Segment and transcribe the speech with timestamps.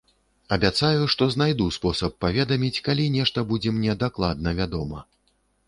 [0.55, 5.07] Абяцаю, што знайду спосаб паведаміць, калі нешта будзе мне дакладна вядома.